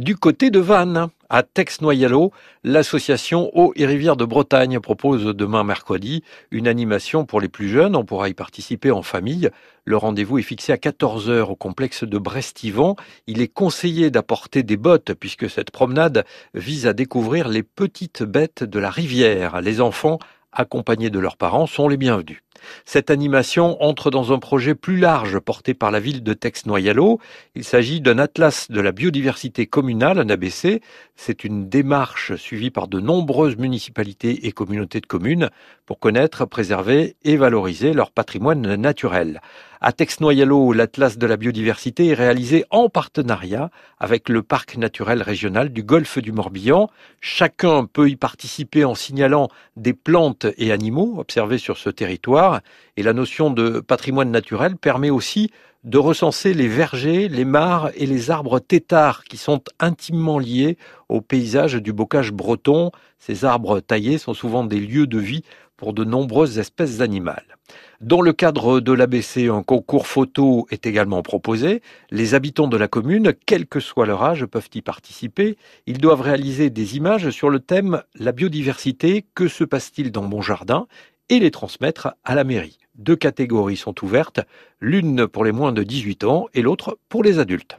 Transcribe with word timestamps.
Du 0.00 0.16
côté 0.16 0.48
de 0.48 0.60
Vannes, 0.60 1.08
à 1.28 1.42
Tex-Noyalo, 1.42 2.32
l'association 2.64 3.50
Eau 3.52 3.74
et 3.76 3.84
Rivière 3.84 4.16
de 4.16 4.24
Bretagne 4.24 4.80
propose 4.80 5.26
demain 5.26 5.62
mercredi 5.62 6.24
une 6.50 6.68
animation 6.68 7.26
pour 7.26 7.38
les 7.38 7.50
plus 7.50 7.68
jeunes. 7.68 7.94
On 7.94 8.06
pourra 8.06 8.30
y 8.30 8.32
participer 8.32 8.90
en 8.92 9.02
famille. 9.02 9.50
Le 9.84 9.98
rendez-vous 9.98 10.38
est 10.38 10.42
fixé 10.42 10.72
à 10.72 10.76
14h 10.76 11.50
au 11.50 11.54
complexe 11.54 12.04
de 12.04 12.16
Brestivan. 12.16 12.96
Il 13.26 13.42
est 13.42 13.52
conseillé 13.52 14.10
d'apporter 14.10 14.62
des 14.62 14.78
bottes 14.78 15.12
puisque 15.12 15.50
cette 15.50 15.70
promenade 15.70 16.24
vise 16.54 16.86
à 16.86 16.94
découvrir 16.94 17.48
les 17.48 17.62
petites 17.62 18.22
bêtes 18.22 18.64
de 18.64 18.78
la 18.78 18.88
rivière. 18.88 19.60
Les 19.60 19.82
enfants 19.82 20.18
accompagnés 20.52 21.10
de 21.10 21.18
leurs 21.18 21.36
parents, 21.36 21.66
sont 21.66 21.88
les 21.88 21.96
bienvenus. 21.96 22.40
Cette 22.84 23.10
animation 23.10 23.82
entre 23.82 24.10
dans 24.10 24.32
un 24.32 24.38
projet 24.38 24.74
plus 24.74 24.98
large 24.98 25.38
porté 25.38 25.74
par 25.74 25.90
la 25.90 26.00
ville 26.00 26.22
de 26.22 26.32
Tex-Noyalo. 26.32 27.20
Il 27.54 27.64
s'agit 27.64 28.00
d'un 28.00 28.18
atlas 28.18 28.70
de 28.70 28.80
la 28.80 28.92
biodiversité 28.92 29.66
communale, 29.66 30.18
un 30.18 30.28
ABC. 30.28 30.80
C'est 31.16 31.44
une 31.44 31.68
démarche 31.68 32.34
suivie 32.36 32.70
par 32.70 32.88
de 32.88 33.00
nombreuses 33.00 33.56
municipalités 33.56 34.46
et 34.46 34.52
communautés 34.52 35.00
de 35.00 35.06
communes 35.06 35.50
pour 35.86 35.98
connaître, 35.98 36.44
préserver 36.44 37.16
et 37.24 37.36
valoriser 37.36 37.92
leur 37.92 38.10
patrimoine 38.10 38.76
naturel. 38.76 39.40
À 39.82 39.92
Tex-Noyalo, 39.92 40.74
l'Atlas 40.74 41.16
de 41.16 41.26
la 41.26 41.38
biodiversité 41.38 42.08
est 42.08 42.14
réalisé 42.14 42.66
en 42.68 42.90
partenariat 42.90 43.70
avec 43.98 44.28
le 44.28 44.42
Parc 44.42 44.76
naturel 44.76 45.22
régional 45.22 45.70
du 45.70 45.82
Golfe 45.82 46.18
du 46.18 46.32
Morbihan. 46.32 46.90
Chacun 47.22 47.86
peut 47.86 48.10
y 48.10 48.16
participer 48.16 48.84
en 48.84 48.94
signalant 48.94 49.48
des 49.76 49.94
plantes 49.94 50.46
et 50.58 50.70
animaux 50.70 51.14
observés 51.16 51.56
sur 51.56 51.78
ce 51.78 51.88
Et 52.96 53.02
la 53.02 53.12
notion 53.12 53.50
de 53.50 53.80
patrimoine 53.80 54.30
naturel 54.30 54.76
permet 54.76 55.10
aussi 55.10 55.50
de 55.84 55.98
recenser 55.98 56.52
les 56.52 56.68
vergers, 56.68 57.28
les 57.28 57.44
mares 57.44 57.90
et 57.94 58.06
les 58.06 58.30
arbres 58.30 58.58
têtards 58.58 59.24
qui 59.24 59.36
sont 59.36 59.62
intimement 59.78 60.38
liés 60.38 60.76
au 61.08 61.20
paysage 61.20 61.74
du 61.74 61.92
bocage 61.92 62.32
breton. 62.32 62.90
Ces 63.18 63.44
arbres 63.44 63.80
taillés 63.80 64.18
sont 64.18 64.34
souvent 64.34 64.64
des 64.64 64.80
lieux 64.80 65.06
de 65.06 65.18
vie 65.18 65.42
pour 65.76 65.94
de 65.94 66.04
nombreuses 66.04 66.58
espèces 66.58 67.00
animales. 67.00 67.56
Dans 68.02 68.20
le 68.20 68.34
cadre 68.34 68.80
de 68.80 68.92
l'ABC, 68.92 69.48
un 69.48 69.62
concours 69.62 70.06
photo 70.06 70.66
est 70.70 70.84
également 70.86 71.22
proposé. 71.22 71.80
Les 72.10 72.34
habitants 72.34 72.68
de 72.68 72.76
la 72.76 72.88
commune, 72.88 73.32
quel 73.46 73.66
que 73.66 73.80
soit 73.80 74.04
leur 74.04 74.22
âge, 74.22 74.44
peuvent 74.44 74.68
y 74.74 74.82
participer. 74.82 75.56
Ils 75.86 75.98
doivent 75.98 76.20
réaliser 76.20 76.68
des 76.68 76.96
images 76.96 77.30
sur 77.30 77.48
le 77.48 77.60
thème 77.60 78.02
La 78.14 78.32
biodiversité, 78.32 79.24
que 79.34 79.48
se 79.48 79.64
passe-t-il 79.64 80.12
dans 80.12 80.22
mon 80.22 80.42
jardin? 80.42 80.86
Et 81.30 81.38
les 81.38 81.50
transmettre 81.50 82.14
à 82.24 82.34
la 82.34 82.44
mairie. 82.44 82.78
Deux 82.96 83.16
catégories 83.16 83.76
sont 83.76 84.04
ouvertes, 84.04 84.40
l'une 84.80 85.26
pour 85.26 85.44
les 85.44 85.52
moins 85.52 85.72
de 85.72 85.82
18 85.82 86.24
ans 86.24 86.48
et 86.52 86.60
l'autre 86.60 86.98
pour 87.08 87.22
les 87.22 87.38
adultes. 87.38 87.78